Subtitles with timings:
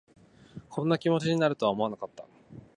[0.67, 2.25] こんな気持ちになるとは思わなかった